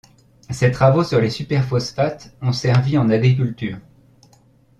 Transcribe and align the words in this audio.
Ses 0.49 0.71
travaux 0.71 1.03
sur 1.03 1.21
les 1.21 1.29
superphosphates 1.29 2.35
ont 2.41 2.53
servi 2.53 2.97
en 2.97 3.07
agriculture. 3.11 3.77